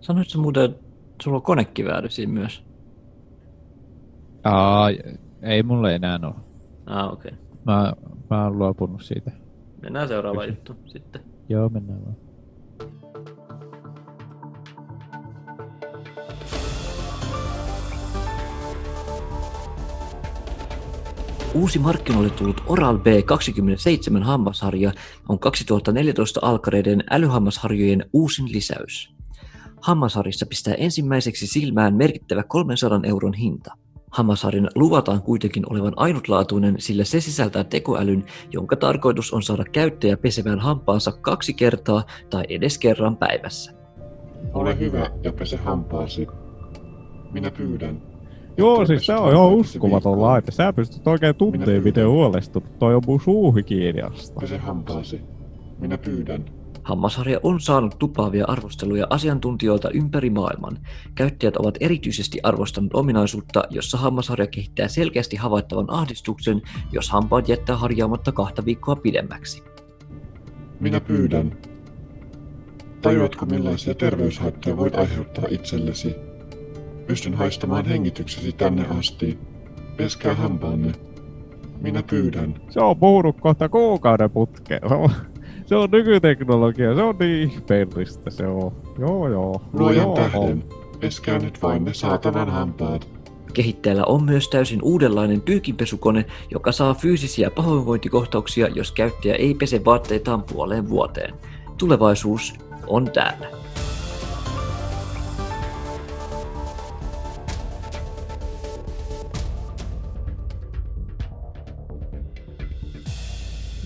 Sanoitko 0.00 0.38
muuten, 0.38 0.74
sulla 1.22 1.36
on 1.36 1.42
konekivääri 1.42 2.10
siinä 2.10 2.32
myös? 2.32 2.64
Aa, 4.44 4.88
ei 5.42 5.62
mulle 5.62 5.94
enää 5.94 6.18
ole. 6.22 6.34
Ah, 6.86 7.12
okei. 7.12 7.32
Okay. 7.32 7.44
Mä, 7.64 7.92
mä 8.30 8.44
oon 8.44 8.58
luopunut 8.58 9.02
siitä. 9.02 9.30
Mennään 9.82 10.08
seuraavaan 10.08 10.46
Kysy. 10.46 10.58
juttuun 10.58 10.78
sitten. 10.88 11.20
Joo, 11.48 11.68
mennään 11.68 12.04
vaan. 12.04 12.16
Uusi 21.54 21.78
markkinoille 21.78 22.30
tullut 22.30 22.62
Oral 22.66 22.96
B27 22.96 24.22
hammasharja 24.22 24.92
on 25.28 25.38
2014 25.38 26.40
alkaneiden 26.42 27.04
älyhammasharjojen 27.10 28.04
uusin 28.12 28.52
lisäys. 28.52 29.17
Hammasharjassa 29.80 30.46
pistää 30.46 30.74
ensimmäiseksi 30.74 31.46
silmään 31.46 31.94
merkittävä 31.94 32.42
300 32.42 33.00
euron 33.04 33.34
hinta. 33.34 33.74
Hammasharjan 34.10 34.70
luvataan 34.74 35.22
kuitenkin 35.22 35.72
olevan 35.72 35.92
ainutlaatuinen, 35.96 36.74
sillä 36.78 37.04
se 37.04 37.20
sisältää 37.20 37.64
tekoälyn, 37.64 38.24
jonka 38.52 38.76
tarkoitus 38.76 39.32
on 39.32 39.42
saada 39.42 39.64
käyttäjä 39.64 40.16
pesemään 40.16 40.58
hampaansa 40.58 41.12
kaksi 41.12 41.54
kertaa 41.54 42.02
tai 42.30 42.44
edes 42.48 42.78
kerran 42.78 43.16
päivässä. 43.16 43.72
Ole 44.54 44.78
hyvä 44.78 45.10
ja 45.22 45.32
pese 45.32 45.56
hampaasi. 45.56 46.26
Minä 47.32 47.50
pyydän. 47.50 48.02
Joo, 48.56 48.86
siis 48.86 49.06
se 49.06 49.14
on 49.14 49.20
hampaasi 49.20 49.54
uskomaton 49.54 50.22
laite. 50.22 50.52
Sä 50.52 50.72
pystyt 50.72 51.06
oikein 51.06 51.34
tunteen, 51.34 51.82
miten 51.82 52.08
huolestunut 52.08 52.78
toi 52.78 52.94
on 52.94 53.02
mun 53.06 53.20
suuhygieniasta. 53.20 54.40
Pese 54.40 54.58
hampaasi. 54.58 55.20
Minä 55.78 55.98
pyydän. 55.98 56.57
Hammasharja 56.88 57.40
on 57.42 57.60
saanut 57.60 57.98
tupaavia 57.98 58.44
arvosteluja 58.48 59.06
asiantuntijoilta 59.10 59.90
ympäri 59.90 60.30
maailman. 60.30 60.78
Käyttäjät 61.14 61.56
ovat 61.56 61.74
erityisesti 61.80 62.38
arvostaneet 62.42 62.94
ominaisuutta, 62.94 63.62
jossa 63.70 63.98
hammasharja 63.98 64.46
kehittää 64.46 64.88
selkeästi 64.88 65.36
havaittavan 65.36 65.90
ahdistuksen, 65.90 66.62
jos 66.92 67.10
hampaat 67.10 67.48
jättää 67.48 67.76
harjaamatta 67.76 68.32
kahta 68.32 68.64
viikkoa 68.64 68.96
pidemmäksi. 68.96 69.62
Minä 70.80 71.00
pyydän. 71.00 71.58
Tajuatko 73.02 73.46
millaisia 73.46 73.94
terveyshaittoja 73.94 74.76
voit 74.76 74.96
aiheuttaa 74.96 75.44
itsellesi? 75.50 76.14
Pystyn 77.06 77.34
haistamaan 77.34 77.84
hengityksesi 77.84 78.52
tänne 78.52 78.86
asti. 78.98 79.38
Peskää 79.96 80.34
hampaanne. 80.34 80.92
Minä 81.80 82.02
pyydän. 82.02 82.54
Se 82.70 82.80
on 82.80 82.96
puhunut 82.96 83.40
kohta 83.40 83.68
kuukauden 83.68 84.30
putkeen. 84.30 84.80
Se 85.68 85.76
on, 85.76 85.90
nykyteknologia, 85.90 86.94
se 86.94 87.02
on 87.02 87.16
niin 87.18 87.50
ihmeellistä 87.50 88.30
se 88.30 88.46
on. 88.46 88.72
Joo 88.98 89.28
joo. 89.28 89.62
Luojan 89.72 89.96
joo. 89.96 90.14
tähden. 90.14 90.64
Peskää 91.00 91.38
nyt 91.38 91.62
vain 91.62 91.84
ne 91.84 91.94
saatanan 91.94 92.50
hampaat. 92.50 93.08
Kehittäjällä 93.54 94.04
on 94.04 94.24
myös 94.24 94.48
täysin 94.48 94.82
uudenlainen 94.82 95.40
pyykinpesukone, 95.40 96.24
joka 96.50 96.72
saa 96.72 96.94
fyysisiä 96.94 97.50
pahoinvointikohtauksia, 97.50 98.68
jos 98.68 98.92
käyttäjä 98.92 99.34
ei 99.34 99.54
pese 99.54 99.84
vaatteitaan 99.84 100.42
puoleen 100.42 100.88
vuoteen. 100.88 101.34
Tulevaisuus 101.78 102.54
on 102.86 103.10
täällä. 103.10 103.46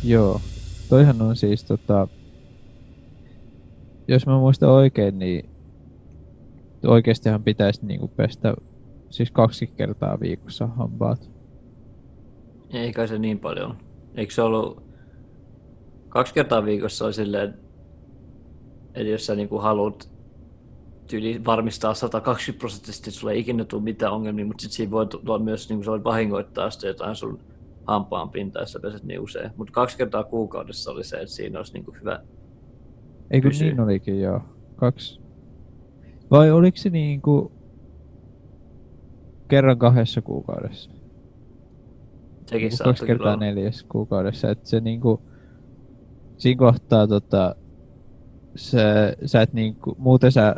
Joo. 0.04 0.40
Toihan 0.92 1.22
on 1.22 1.36
siis 1.36 1.64
tota... 1.64 2.08
Jos 4.08 4.26
mä 4.26 4.38
muistan 4.38 4.68
oikein, 4.68 5.18
niin 5.18 5.50
oikeastihan 6.86 7.42
pitäisi 7.42 7.86
niinku 7.86 8.08
pestä 8.08 8.54
siis 9.10 9.30
kaksi 9.30 9.66
kertaa 9.66 10.20
viikossa 10.20 10.66
hampaat. 10.66 11.30
Ei 12.70 12.92
kai 12.92 13.08
se 13.08 13.18
niin 13.18 13.38
paljon. 13.38 13.76
Eikö 14.14 14.34
se 14.34 14.42
ollut 14.42 14.82
kaksi 16.08 16.34
kertaa 16.34 16.64
viikossa 16.64 17.04
on 17.04 17.14
silleen, 17.14 17.54
että 18.94 19.10
jos 19.10 19.26
sä 19.26 19.34
niinku 19.34 19.58
haluat 19.58 20.10
tyyli 21.06 21.44
varmistaa 21.44 21.94
120 21.94 22.60
prosenttisesti, 22.60 23.10
että 23.10 23.20
sulla 23.20 23.32
ei 23.32 23.40
ikinä 23.40 23.64
tule 23.64 23.82
mitään 23.82 24.12
ongelmia, 24.12 24.46
mutta 24.46 24.62
sitten 24.62 24.76
siinä 24.76 24.90
voi 24.90 25.06
tulla 25.06 25.38
myös, 25.38 25.68
niin 25.68 25.76
kuin 25.76 25.84
sä 25.84 25.90
voit 25.90 26.04
vahingoittaa 26.04 26.70
sitten 26.70 26.88
jotain 26.88 27.16
sun 27.16 27.51
hampaan 27.86 28.30
pintaa, 28.30 28.62
jos 28.62 28.78
peset 28.82 29.02
niin 29.04 29.20
usein. 29.20 29.50
Mutta 29.56 29.72
kaksi 29.72 29.96
kertaa 29.96 30.24
kuukaudessa 30.24 30.90
oli 30.90 31.04
se, 31.04 31.16
että 31.16 31.34
siinä 31.34 31.58
olisi 31.58 31.72
niin 31.72 31.84
kuin 31.84 32.00
hyvä. 32.00 32.20
Eikö 33.30 33.48
Pysyy. 33.48 33.66
niin 33.68 33.80
olikin 33.80 34.20
joo? 34.20 34.40
Kaksi. 34.76 35.20
Vai 36.30 36.50
oliko 36.50 36.76
se 36.76 36.90
niinku 36.90 37.52
kerran 39.48 39.78
kahdessa 39.78 40.22
kuukaudessa? 40.22 40.90
Sekin 42.46 42.68
Niinku 42.68 42.84
kaksi 42.84 43.06
kertaa 43.06 43.32
olla. 43.32 43.44
neljässä 43.44 43.86
kuukaudessa, 43.88 44.50
että 44.50 44.68
se 44.68 44.80
niinku, 44.80 45.22
siinä 46.36 46.58
kohtaa 46.58 47.06
tota, 47.06 47.54
se, 48.56 49.16
sä 49.26 49.42
et 49.42 49.52
niinku, 49.52 49.94
muuten 49.98 50.32
sä 50.32 50.56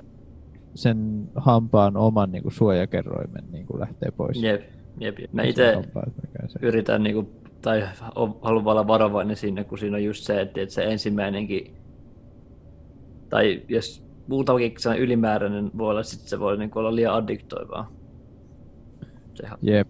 sen 0.74 1.28
hampaan 1.36 1.96
oman 1.96 2.32
niinku 2.32 2.50
suojakerroimen 2.50 3.44
niinku 3.52 3.80
lähtee 3.80 4.10
pois. 4.10 4.42
Jep, 4.42 4.62
jep. 5.00 5.18
jep. 5.18 5.32
Mä 5.32 5.42
Se 5.42 5.48
itse 5.48 5.82
yritän, 6.62 7.02
niin 7.02 7.14
kuin, 7.14 7.28
tai 7.62 7.82
haluan 8.00 8.64
olla 8.64 8.86
varovainen 8.86 9.36
siinä, 9.36 9.64
kun 9.64 9.78
siinä 9.78 9.96
on 9.96 10.04
just 10.04 10.24
se, 10.24 10.40
että, 10.40 10.60
että 10.60 10.74
se 10.74 10.84
ensimmäinenkin, 10.84 11.74
tai 13.28 13.62
jos 13.68 14.04
muutamakin 14.28 14.72
sellainen 14.78 15.04
ylimääräinen 15.04 15.70
voi 15.78 15.90
olla, 15.90 16.02
sitten 16.02 16.28
se 16.28 16.40
voi 16.40 16.58
niin 16.58 16.70
kuin 16.70 16.80
olla 16.80 16.94
liian 16.94 17.14
addiktoivaa. 17.14 17.92
Sehän. 19.34 19.58
Jep. 19.62 19.88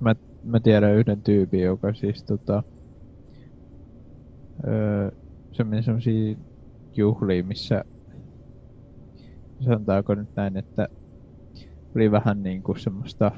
Mä, 0.00 0.14
mä 0.44 0.60
tiedän 0.60 0.94
yhden 0.94 1.22
tyypin, 1.22 1.60
joka 1.60 1.94
siis 1.94 2.22
tota... 2.22 2.62
Öö, 4.66 5.10
se 5.52 5.64
meni 5.64 5.82
semmosia 5.82 6.36
juhliin, 6.96 7.46
missä 7.46 7.84
sanotaanko 9.60 10.14
nyt 10.14 10.28
näin, 10.36 10.56
että 10.56 10.88
oli 11.96 12.10
vähän 12.10 12.42
niinku 12.42 12.74
semmoista 12.74 13.32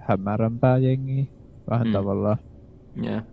hämärämpää 0.00 0.78
jengiä, 0.78 1.24
vähän 1.70 1.86
Mm. 1.86 1.92
tavallaan. 1.92 2.36
Yeah. 3.04 3.24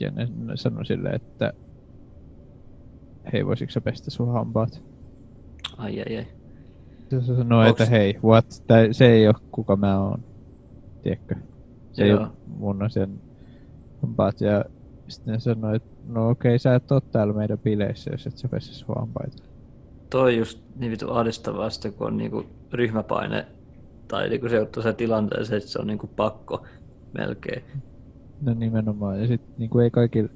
Ja 0.00 0.10
ne, 0.10 0.28
ne 0.36 0.56
sanoi 0.56 0.86
silleen, 0.86 1.14
että 1.14 1.52
hei, 3.32 3.46
voisitko 3.46 3.72
sä 3.72 3.80
pestä 3.80 4.10
sun 4.10 4.32
hampaat? 4.32 4.82
Ai 5.76 6.00
ai 6.00 6.16
ai. 6.16 6.26
Se 7.10 7.20
sanoi, 7.36 7.68
että 7.68 7.84
Onks- 7.84 7.90
hei, 7.90 8.18
what? 8.24 8.62
Tää, 8.66 8.92
se 8.92 9.06
ei 9.06 9.26
ole 9.28 9.34
kuka 9.52 9.76
mä 9.76 10.00
oon. 10.00 10.24
Tiedätkö? 11.02 11.34
Se 11.92 12.02
ei 12.04 12.10
Joo. 12.10 12.20
ole 12.20 12.28
mun 12.58 12.82
asian 12.82 13.20
hampaat. 14.02 14.40
Ja 14.40 14.64
sitten 15.08 15.32
ne 15.34 15.40
sanoi, 15.40 15.76
että 15.76 15.88
no 16.08 16.28
okei, 16.30 16.58
sä 16.58 16.74
et 16.74 16.92
oo 16.92 17.00
täällä 17.00 17.32
meidän 17.32 17.58
bileissä, 17.58 18.10
jos 18.10 18.26
et 18.26 18.36
sä 18.38 18.48
pese 18.48 18.72
sun 18.72 18.94
hampaita. 18.98 19.42
Toi 20.10 20.38
just 20.38 20.60
niin 20.76 20.92
vitu 20.92 21.10
ahdistavaa 21.12 21.68
kun 21.98 22.06
on 22.06 22.16
niinku 22.16 22.46
ryhmäpaine 22.72 23.46
tai 24.08 24.28
niinku 24.28 24.48
se 24.48 24.56
joutuu 24.56 24.82
se 24.82 24.92
tilanteeseen, 24.92 25.58
että 25.58 25.70
se 25.70 25.78
on 25.78 25.86
niinku 25.86 26.06
pakko 26.06 26.66
melkein. 27.18 27.64
No 28.40 28.54
nimenomaan. 28.54 29.20
Ja 29.20 29.26
sitten 29.26 29.54
niin 29.58 29.80
ei 29.82 29.90
kaikki, 29.90 30.30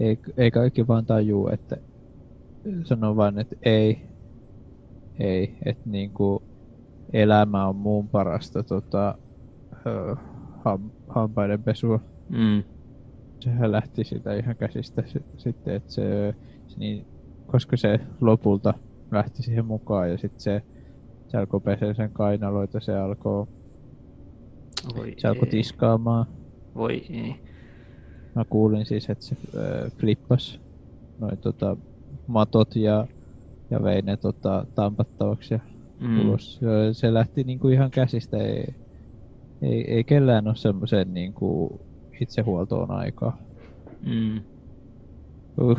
ei, 0.00 0.18
ei 0.36 0.50
kaikki 0.50 0.88
vaan 0.88 1.06
tajuu, 1.06 1.48
että 1.48 1.76
sanoo 2.84 3.16
vaan, 3.16 3.38
että 3.38 3.56
ei, 3.62 4.02
ei, 5.18 5.58
että 5.64 5.82
niinku 5.90 6.42
elämä 7.12 7.66
on 7.66 7.76
muun 7.76 8.08
parasta 8.08 8.62
tota, 8.62 9.18
ham, 10.64 10.90
hampaiden 11.08 11.62
pesua. 11.62 12.00
Mm. 12.28 12.62
Sehän 13.40 13.72
lähti 13.72 14.04
sitä 14.04 14.34
ihan 14.34 14.56
käsistä 14.56 15.02
si- 15.06 15.24
sitten, 15.36 15.74
että 15.74 15.92
se, 15.92 16.34
se 16.66 16.78
niin, 16.78 17.06
koska 17.46 17.76
se 17.76 18.00
lopulta 18.20 18.74
lähti 19.10 19.42
siihen 19.42 19.64
mukaan 19.64 20.10
ja 20.10 20.18
sitten 20.18 20.40
se, 20.40 20.62
se 21.32 21.38
alkoi 21.38 21.60
pesee 21.60 21.94
sen 21.94 22.10
kainaloita, 22.12 22.80
se 22.80 22.98
alkoi, 22.98 23.46
Voi 24.96 25.14
se 25.18 25.28
alkoi 25.28 25.48
tiskaamaan. 25.48 26.26
Voi 26.74 27.04
ei. 27.10 27.34
Mä 28.34 28.44
kuulin 28.50 28.86
siis, 28.86 29.10
että 29.10 29.24
se 29.24 29.36
äh, 29.56 29.92
flippas 29.92 30.60
noin 31.18 31.38
tota, 31.38 31.76
matot 32.26 32.76
ja, 32.76 33.06
ja 33.70 33.82
vei 33.82 34.02
ne 34.02 34.16
tota, 34.16 34.66
tampattavaksi 34.74 35.54
ja 35.54 35.60
Mm. 36.00 36.20
ulos. 36.20 36.60
Ja 36.62 36.94
Se 36.94 37.14
lähti 37.14 37.44
niinku 37.44 37.68
ihan 37.68 37.90
käsistä. 37.90 38.36
Ei, 38.38 38.74
ei, 39.62 39.90
ei 39.94 40.04
kellään 40.04 40.46
ole 40.46 40.56
semmoisen 40.56 41.14
niinku 41.14 41.80
itsehuoltoon 42.20 42.90
aikaa. 42.90 43.38
Mm. 44.06 44.40
Uh. 45.60 45.78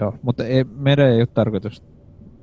Joo, 0.00 0.14
mutta 0.22 0.44
ei, 0.44 0.64
meidän 0.64 1.08
ei 1.08 1.18
ole 1.18 1.26
tarkoitus 1.26 1.82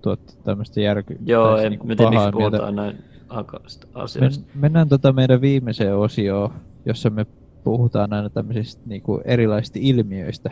tuottaa 0.01 0.35
tämmöistä 0.43 0.81
järky... 0.81 1.17
Joo, 1.25 1.57
en 1.57 1.79
mä 1.83 1.95
tiedä 1.95 2.11
miksi 2.11 2.31
puhutaan 2.31 2.75
näin 2.75 2.97
hankalista 3.27 3.87
asioista. 3.93 4.45
Men, 4.53 4.61
mennään 4.61 4.89
tota 4.89 5.13
meidän 5.13 5.41
viimeiseen 5.41 5.95
osioon, 5.95 6.53
jossa 6.85 7.09
me 7.09 7.25
puhutaan 7.63 8.13
aina 8.13 8.29
tämmöisistä 8.29 8.81
niinku 8.85 9.21
erilaisista 9.25 9.79
ilmiöistä, 9.81 10.51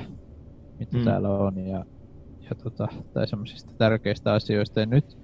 mitä 0.79 0.97
Mm. 0.97 1.03
täällä 1.03 1.29
on, 1.29 1.57
ja, 1.57 1.85
ja 2.49 2.55
tota, 2.63 2.87
tai 3.13 3.27
semmoisista 3.27 3.71
tärkeistä 3.77 4.33
asioista. 4.33 4.79
Ja 4.79 4.85
nyt 4.85 5.17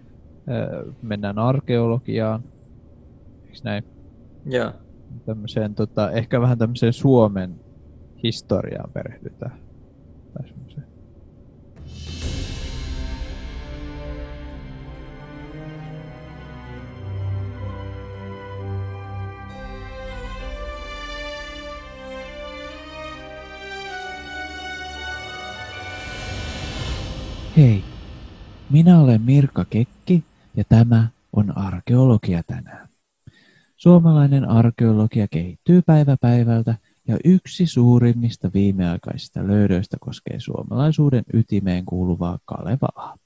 äh, 0.50 0.94
mennään 1.02 1.40
arkeologiaan, 1.40 2.44
eikö 3.44 3.58
näin? 3.64 3.84
Joo. 4.46 4.72
Tämmöiseen, 5.26 5.76
tota, 5.76 6.12
ehkä 6.12 6.42
vähän 6.42 6.58
tämmöiseen 6.58 6.94
Suomen 6.94 7.56
historiaan 8.24 8.92
perehdytään. 8.94 9.65
Hei, 27.58 27.84
minä 28.70 29.00
olen 29.00 29.22
Mirka 29.22 29.66
Kekki 29.66 30.24
ja 30.56 30.64
tämä 30.70 31.08
on 31.34 31.58
Arkeologia 31.58 32.44
tänään. 32.44 32.90
Suomalainen 33.78 34.50
arkeologia 34.50 35.28
kehittyy 35.28 35.82
päivä 35.82 36.18
päivältä 36.18 36.76
ja 37.08 37.18
yksi 37.24 37.66
suurimmista 37.66 38.52
viimeaikaisista 38.54 39.48
löydöistä 39.48 39.98
koskee 40.00 40.40
suomalaisuuden 40.40 41.24
ytimeen 41.34 41.86
kuuluvaa 41.86 42.40
Kalevaa. 42.46 43.18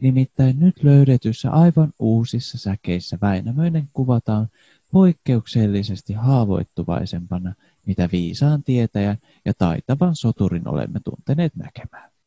Nimittäin 0.00 0.60
nyt 0.60 0.82
löydetyssä 0.82 1.50
aivan 1.50 1.92
uusissa 1.98 2.58
säkeissä 2.58 3.18
Väinämöinen 3.22 3.88
kuvataan 3.92 4.48
poikkeuksellisesti 4.92 6.12
haavoittuvaisempana, 6.12 7.54
mitä 7.86 8.08
viisaan 8.12 8.62
tietäjän 8.62 9.18
ja 9.44 9.54
taitavan 9.54 10.16
soturin 10.16 10.68
olemme 10.68 11.00
tunteneet 11.04 11.56
näkemään. 11.56 12.17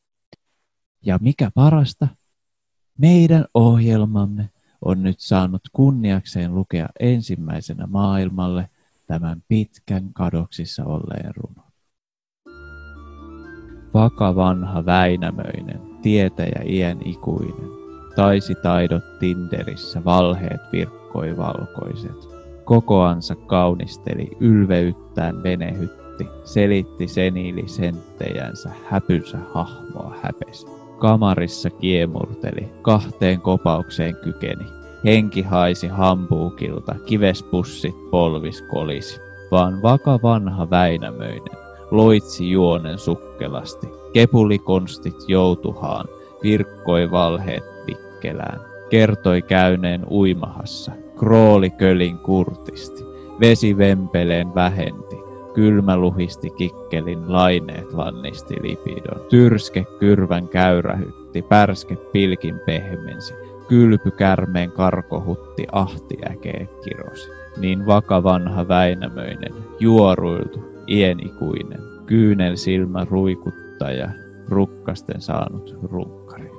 Ja 1.05 1.17
mikä 1.21 1.51
parasta, 1.55 2.07
meidän 2.97 3.45
ohjelmamme 3.53 4.49
on 4.85 5.03
nyt 5.03 5.19
saanut 5.19 5.61
kunniakseen 5.71 6.55
lukea 6.55 6.87
ensimmäisenä 6.99 7.87
maailmalle 7.87 8.69
tämän 9.07 9.43
pitkän 9.47 10.13
kadoksissa 10.13 10.85
olleen 10.85 11.35
runon. 11.35 11.71
Vaka 13.93 14.35
vanha 14.35 14.85
Väinämöinen, 14.85 15.81
tietäjä 16.01 16.61
iän 16.65 16.97
ikuinen, 17.05 17.69
taisi 18.15 18.55
taidot 18.55 19.19
Tinderissä, 19.19 20.03
valheet 20.05 20.61
virkkoi 20.71 21.37
valkoiset. 21.37 22.31
Kokoansa 22.65 23.35
kaunisteli, 23.35 24.37
ylveyttään 24.39 25.43
venehytti, 25.43 26.27
selitti 26.43 27.07
seniili 27.07 27.67
senttejänsä, 27.67 28.71
häpynsä 28.89 29.37
hahmoa 29.53 30.15
häpesi. 30.23 30.80
Kamarissa 31.01 31.69
kiemurteli, 31.69 32.69
kahteen 32.81 33.41
kopaukseen 33.41 34.15
kykeni. 34.15 34.65
Henki 35.05 35.41
haisi 35.41 35.87
hampuukilta, 35.87 36.95
kivespussit 37.05 37.95
polvis 38.11 38.61
kolisi. 38.61 39.19
Vaan 39.51 39.81
vaka 39.81 40.19
vanha 40.23 40.69
Väinämöinen 40.69 41.57
loitsi 41.91 42.51
juonen 42.51 42.97
sukkelasti. 42.97 43.87
Kepulikonstit 44.13 45.15
joutuhaan, 45.27 46.05
virkkoi 46.43 47.11
valheet 47.11 47.63
vikkelään. 47.87 48.59
Kertoi 48.89 49.41
käyneen 49.41 50.05
uimahassa, 50.11 50.91
krooli 51.19 51.69
kölin 51.69 52.17
kurtisti. 52.17 53.03
Vesi 53.39 53.77
vempeleen 53.77 54.55
vähenti, 54.55 55.11
kylmä 55.53 55.97
luhisti 55.97 56.49
kikkelin, 56.49 57.33
laineet 57.33 57.93
lannisti 57.93 58.55
lipidon. 58.61 59.25
Tyrske 59.29 59.85
kyrvän 59.99 60.47
käyrähytti, 60.47 61.41
pärske 61.41 61.95
pilkin 61.95 62.59
pehmensi. 62.65 63.33
Kylpy 63.67 64.11
kärmeen 64.11 64.71
karkohutti, 64.71 65.67
ahti 65.71 66.17
äkeä 66.31 66.67
kirosi. 66.83 67.29
Niin 67.57 67.85
vaka 67.85 68.23
vanha 68.23 68.67
Väinämöinen, 68.67 69.53
juoruiltu, 69.79 70.59
ienikuinen, 70.87 71.79
kyynel 72.05 72.55
silmä 72.55 73.05
ruikuttaja, 73.09 74.09
rukkasten 74.49 75.21
saanut 75.21 75.75
runkkari. 75.83 76.51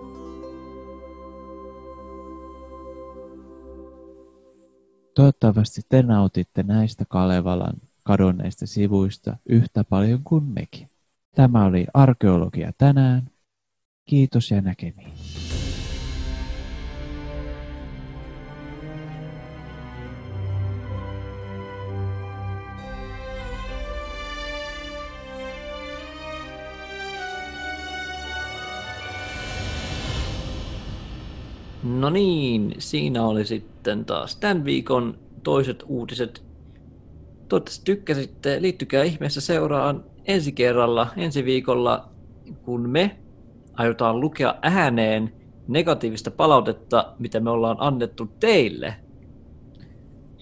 Toivottavasti 5.15 5.81
te 5.89 6.03
nautitte 6.03 6.63
näistä 6.63 7.05
Kalevalan 7.09 7.75
kadonneista 8.03 8.67
sivuista 8.67 9.37
yhtä 9.49 9.85
paljon 9.85 10.21
kuin 10.25 10.45
mekin. 10.45 10.91
Tämä 11.35 11.65
oli 11.65 11.87
Arkeologia 11.95 12.73
tänään. 12.79 13.31
Kiitos 14.09 14.51
ja 14.51 14.61
näkemiin. 14.61 15.13
No 31.83 32.11
niin, 32.11 32.75
siinä 32.79 33.25
oli 33.25 33.45
sitten 33.45 34.05
taas 34.05 34.37
tämän 34.37 34.65
viikon 34.65 35.19
toiset 35.43 35.85
uutiset. 35.87 36.52
Toivottavasti 37.53 37.85
tykkäsitte. 37.85 38.63
Liittykää 38.63 39.03
ihmeessä 39.03 39.41
seuraan 39.41 40.05
ensi 40.25 40.53
kerralla, 40.53 41.07
ensi 41.17 41.45
viikolla, 41.45 42.09
kun 42.63 42.91
me 42.91 43.17
aiotaan 43.75 44.21
lukea 44.21 44.55
ääneen 44.63 45.33
negatiivista 45.69 46.31
palautetta, 46.31 47.15
mitä 47.19 47.41
me 47.41 47.51
ollaan 47.51 47.77
annettu 47.81 48.29
teille. 48.41 48.95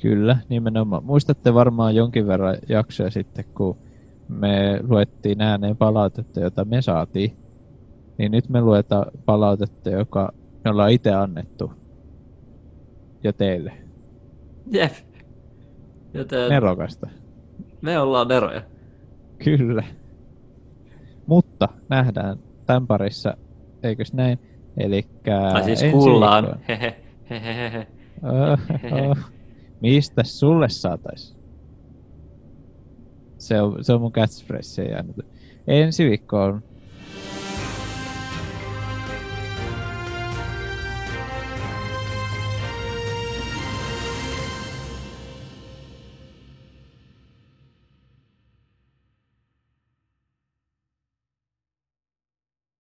Kyllä, 0.03 0.39
nimenomaan. 0.49 1.05
Muistatte 1.05 1.55
varmaan 1.55 1.95
jonkin 1.95 2.27
verran 2.27 2.57
jaksoja 2.69 3.11
sitten, 3.11 3.45
kun 3.45 3.79
me 4.29 4.81
luettiin 4.89 5.41
ääneen 5.41 5.77
palautetta, 5.77 6.41
jota 6.41 6.65
me 6.65 6.83
saatiin. 6.83 7.37
Niin 8.19 8.33
nyt 8.33 8.49
me 8.49 8.61
luetaan 8.61 9.07
palautetta, 9.25 9.91
joka 9.91 10.33
me 10.65 10.71
ollaan 10.71 10.93
itse 10.93 11.13
annettu. 11.13 11.73
Ja 13.25 13.33
teille. 13.33 13.73
Jep. 14.73 14.93
Joten 16.15 16.51
Nerokasta. 16.51 17.09
me 17.81 17.99
ollaan 18.01 18.29
neroja. 18.29 18.63
Kyllä. 19.45 19.85
Mutta 21.27 21.69
nähdään 21.89 22.39
tämän 22.67 22.87
parissa, 22.87 23.37
eikös 23.83 24.13
näin? 24.13 24.39
Eli 24.77 25.03
Tai 25.25 25.65
siis 25.65 25.85
kuullaan. 25.93 26.61
Hehehehe. 27.31 27.87
Oh, 28.23 29.09
oh. 29.09 29.19
Mistä 29.81 30.23
sulle 30.25 30.69
saatais? 30.69 31.37
Se 33.39 33.61
on, 33.61 33.85
se 33.85 33.93
on 33.93 34.01
mun 34.01 34.13
catchphrase. 34.13 34.87
Ensi 35.67 36.05
viikkoon 36.05 36.63